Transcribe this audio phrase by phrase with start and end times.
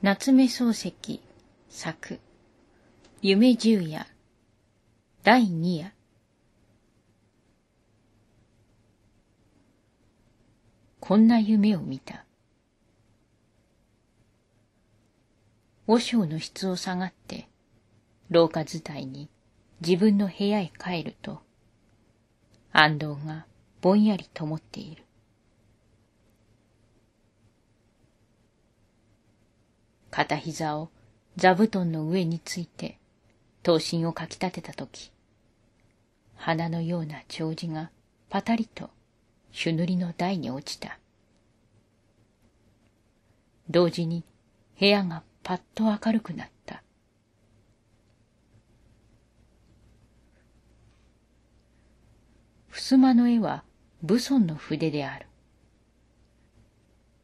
[0.00, 1.20] 夏目漱石
[1.68, 2.20] 作
[3.20, 4.06] 夢十夜
[5.24, 5.92] 第二夜
[11.00, 12.24] こんな夢を見た。
[15.88, 17.48] 和尚の質を下がって、
[18.30, 19.28] 廊下伝いに
[19.80, 21.40] 自分の部屋へ帰ると、
[22.70, 23.46] 安藤が
[23.80, 25.07] ぼんやり灯っている。
[30.18, 30.90] 片膝を
[31.36, 32.98] 座布団の上について、
[33.62, 35.12] 刀身をかき立てたとき、
[36.34, 37.92] 花のような長寿が
[38.28, 38.90] パタリと
[39.52, 40.98] 朱塗りの台に落ちた。
[43.70, 44.24] 同時に
[44.80, 46.82] 部屋がパッと明るくなった。
[52.72, 53.62] 襖の絵は
[54.02, 55.28] 武尊の筆である。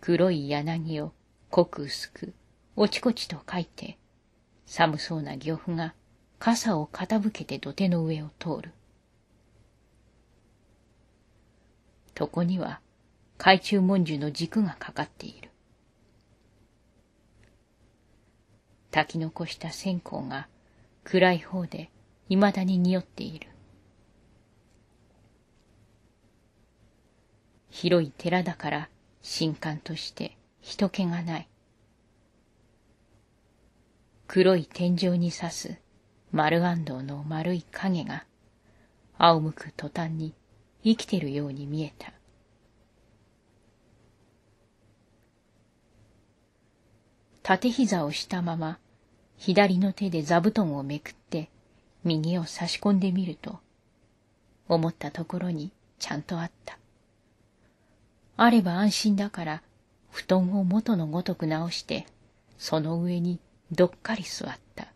[0.00, 1.12] 黒い柳を
[1.50, 2.32] 濃く薄く、
[2.80, 3.98] おちこちと描いて、
[4.64, 5.94] 寒そうな漁夫が
[6.38, 8.70] 傘を傾けて土手の上を通る。
[12.16, 12.80] 床には
[13.36, 15.50] 海中文殊の軸がかかっている。
[18.92, 20.46] 炊き残した線香が
[21.02, 21.90] 暗い方で
[22.28, 23.48] 未だに匂っている。
[27.70, 28.88] 広い寺だから
[29.36, 31.48] 神官として人気がない。
[34.28, 35.78] 黒い天井に刺す
[36.32, 38.26] 丸安藤の丸い影が
[39.16, 40.34] 仰向く途端に
[40.84, 42.12] 生きてるように見えた。
[47.42, 48.78] 縦膝をしたまま
[49.38, 51.48] 左の手で座布団をめくって
[52.04, 53.60] 右を差し込んでみると
[54.68, 56.78] 思ったところにちゃんとあった。
[58.36, 59.62] あれば安心だから
[60.10, 62.04] 布団を元のごとく直して
[62.58, 63.40] その上に
[63.70, 64.88] どっかり座った。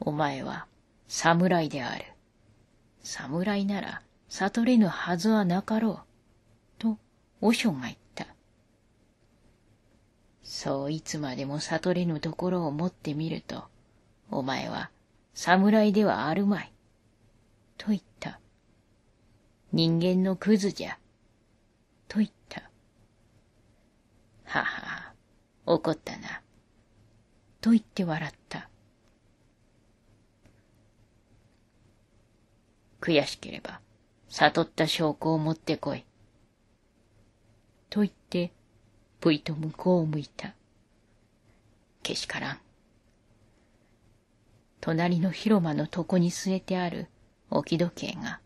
[0.00, 0.66] お前は
[1.08, 2.04] 侍である。
[3.02, 5.98] 侍なら悟れぬはずはなかろう。
[6.78, 6.98] と、
[7.40, 8.26] 和尚が言った。
[10.42, 13.64] そういつまでも悟れぬところを持ってみると、
[14.30, 14.90] お前は
[15.34, 16.72] 侍ではあるまい。
[17.76, 18.40] と言った。
[19.72, 20.98] 人間のクズじゃ。
[22.08, 22.69] と言った。
[24.58, 25.12] はは、
[25.64, 26.42] 怒ったな。
[27.60, 28.68] と言って笑った。
[33.00, 33.80] 悔しければ、
[34.28, 36.04] 悟った証拠を持ってこい。
[37.90, 38.52] と言って、
[39.20, 40.54] ぷいと向こうを向いた。
[42.02, 42.58] けしからん。
[44.80, 47.06] 隣の広間の床に据えてある
[47.50, 48.40] 置き時計が、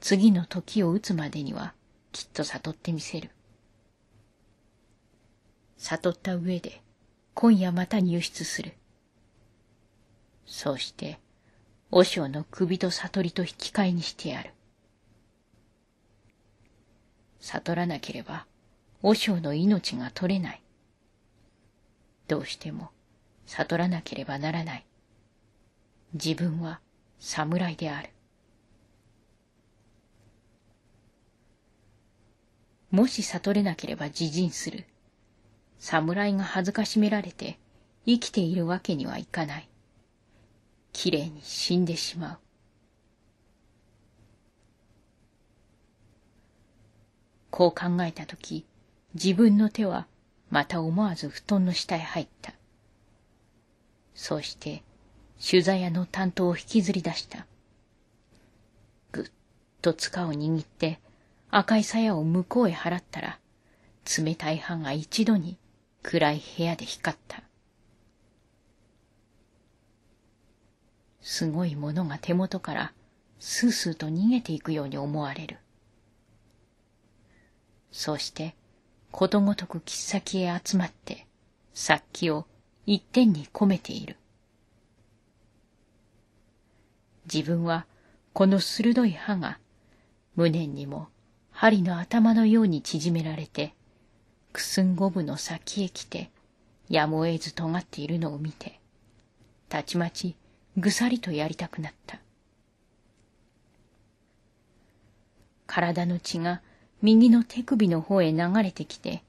[0.00, 1.72] 次の時を打つまでには
[2.10, 3.30] きっと悟ってみせる。
[5.78, 6.82] 悟った上で、
[7.34, 8.72] 今夜また入室する。
[10.46, 11.18] そうして、
[11.90, 14.50] 和尚の首と悟りと引き換えにしてやる。
[17.40, 18.46] 悟らなければ、
[19.02, 20.62] 和尚の命が取れない。
[22.26, 22.90] どうしても
[23.46, 24.86] 悟らなければならない。
[26.14, 26.80] 自分は
[27.20, 28.10] 侍である。
[32.90, 34.86] もし悟れなければ自陣する。
[35.78, 37.58] 侍が恥ずかしめられて
[38.06, 39.68] 生きているわけにはいかない。
[40.92, 42.38] きれいに死んでしまう。
[47.50, 48.66] こう考えたとき、
[49.14, 50.06] 自分の手は
[50.50, 52.54] また思わず布団の下へ入った。
[54.14, 54.82] そうして、
[55.44, 57.46] 取材屋の担当を引きずり出した。
[59.12, 59.30] ぐっ
[59.82, 61.00] と塚を握って、
[61.50, 63.38] 赤い鞘を向こうへ払ったら、
[64.18, 65.58] 冷たい歯が一度に
[66.08, 67.42] 暗い部屋で光った。
[71.20, 72.92] すごいものが手元から
[73.40, 75.58] スースーと逃げていくように思われる。
[77.90, 78.54] そして、
[79.10, 81.26] ことごとく切っ先へ集まって、
[81.74, 82.46] 殺気を
[82.86, 84.16] 一点に込めている。
[87.24, 87.84] 自分は
[88.32, 89.58] この鋭い歯が
[90.36, 91.08] 無念にも
[91.50, 93.74] 針の頭のように縮められて、
[94.56, 96.30] くすんごぶの先へ来て、
[96.88, 98.80] やむを得ず尖っているのを見て、
[99.68, 100.34] たちまち
[100.78, 102.18] ぐさりとやりたくなった。
[105.66, 106.62] 体の血が
[107.02, 109.22] 右の手首の方へ流れてきて、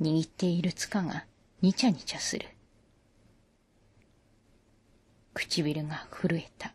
[0.00, 1.26] 握っている塚が
[1.60, 2.46] にちゃにちゃする。
[5.34, 6.72] 唇が震えた。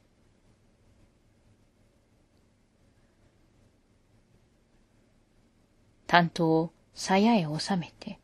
[6.05, 8.19] 担当を鞘へ収めて、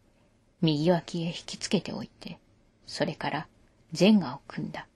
[0.59, 2.39] 右脇へ引きつけておいて、
[2.87, 3.47] それから
[3.97, 4.87] 前画を組んだ。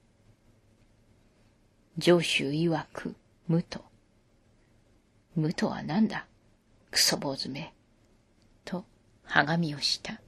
[1.96, 3.14] 上州曰く、
[3.46, 3.84] 無と。
[5.36, 6.26] 無とは何だ？
[6.90, 7.72] クソ坊主め。
[8.64, 8.84] と、
[9.22, 10.20] はがみをした。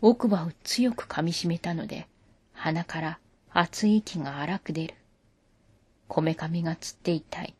[0.00, 2.06] 奥歯を強く噛みしめたので、
[2.52, 3.18] 鼻から
[3.50, 4.94] 熱い息が荒く出る。
[6.06, 7.54] こめかみがつって痛い。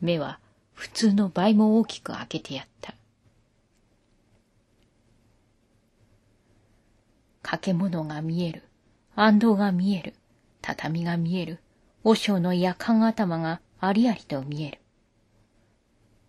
[0.00, 0.40] 目は
[0.74, 2.94] 普通の倍も大きく開けてやった。
[7.42, 8.62] 掛物が見える。
[9.16, 10.14] 安藤が見える。
[10.60, 11.60] 畳が見える。
[12.02, 14.78] 和尚の夜間頭がありありと見える。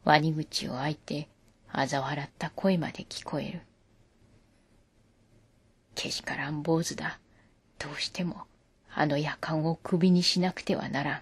[0.04, 1.28] ワニ口を開いて、
[1.74, 3.62] 嘲笑った声まで聞こえる。
[5.96, 7.20] けしからん坊主だ。
[7.80, 8.44] どうしても、
[8.94, 11.22] あの夜間を首にしなくてはならん。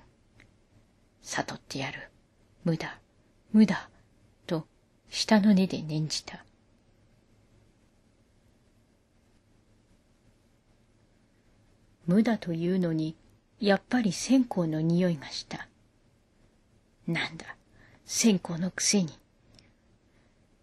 [1.22, 2.10] 悟ってやる。
[2.64, 3.00] 無駄、
[3.54, 3.88] 無駄、
[4.48, 4.66] と
[5.10, 6.44] 下の根で念じた。
[12.08, 13.16] 無駄というのに、
[13.60, 15.68] やっぱり線香の匂いがした。
[17.08, 17.56] なんだ、
[18.06, 19.10] 線香のくせに。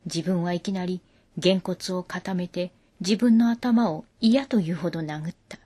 [0.04, 1.00] 自分はいきなり、
[1.38, 5.58] げんこつを固めて、自分の頭を嫌というほど殴った。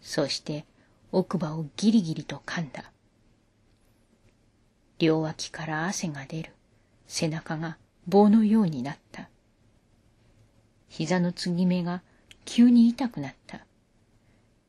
[0.00, 0.64] そして
[1.10, 2.92] 奥歯をギリギリと噛んだ。
[4.98, 6.52] 両脇から汗が出る。
[7.06, 7.76] 背中が
[8.06, 9.28] 棒のようになった。
[10.88, 12.02] 膝の継ぎ目が
[12.44, 13.66] 急に痛くなった。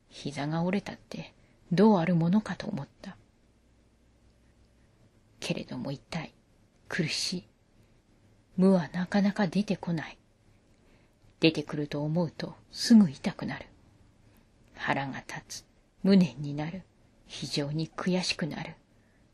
[0.10, 1.34] 膝が折れたって
[1.72, 3.16] どうあるものかと思った。
[5.40, 6.34] けれども痛い。
[6.90, 7.44] 苦しい。
[8.58, 10.18] 無はなかなか出てこない。
[11.40, 13.66] 出てくると思うとすぐ痛くなる。
[14.76, 15.66] 腹が立つ。
[16.04, 16.84] 無念になる。
[17.28, 18.74] 非常に悔しくなる。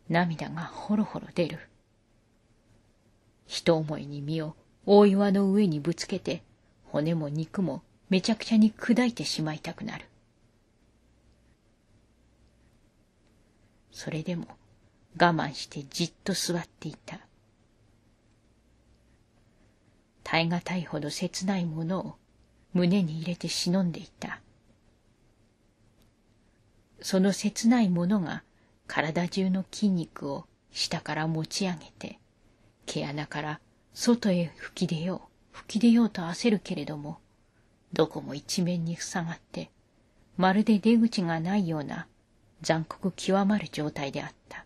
[0.10, 1.60] 涙がほろほろ出る。
[3.48, 4.56] 一思いに身を
[4.86, 6.44] 大岩の上にぶつけて、
[6.86, 10.06] 骨も肉もめちゃくちゃに砕いてしまいたくなる。
[13.92, 14.48] それでも
[15.20, 17.20] 我慢してじっと座っていた。
[20.24, 22.16] 耐え難いほど切ないものを
[22.74, 24.42] 胸に入れて忍んでいた。
[27.02, 28.44] その切ないものが
[28.94, 32.20] 体中の筋肉を下から持ち上げて、
[32.86, 33.60] 毛穴から
[33.96, 37.18] 外へ吹き出よう、吹き出ようと焦るけれども、
[37.92, 39.72] どこも一面に塞がって、
[40.38, 42.06] まるで出口がないような
[42.62, 44.64] 残酷極まる状態であった。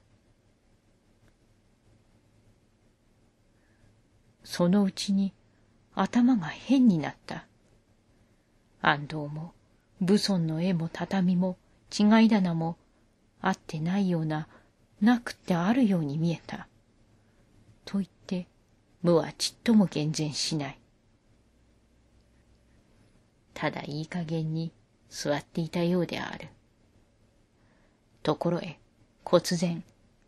[4.43, 5.31] そのうちに
[5.95, 7.45] 頭が変になった。
[8.81, 9.53] 安藤も
[10.01, 11.57] 武尊の絵も畳も
[11.97, 12.75] 違い棚も
[13.41, 14.47] あってないような、
[15.01, 16.67] なくてあるように見えた。
[17.85, 18.47] と言って、
[19.01, 20.79] 無はちっとも厳然しない。
[23.53, 24.71] ただいい加減に
[25.09, 26.49] 座っていたようである。
[28.23, 28.79] ところへ、
[29.23, 29.83] 忽然、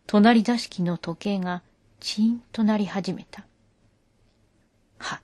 [0.08, 1.62] 隣座敷の時計が
[2.00, 3.46] チーンとなり始めた。
[4.98, 5.20] はっ、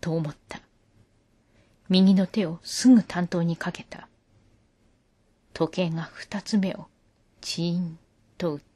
[0.00, 0.60] と思った。
[1.88, 4.08] 右の手をすぐ担当にかけた。
[5.52, 6.86] 時計が二つ目を
[7.44, 7.98] チーン
[8.38, 8.73] と打った。